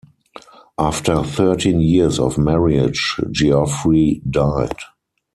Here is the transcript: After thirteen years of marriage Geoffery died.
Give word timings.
After 0.79 1.23
thirteen 1.23 1.79
years 1.79 2.17
of 2.17 2.35
marriage 2.35 3.17
Geoffery 3.31 4.23
died. 4.27 4.73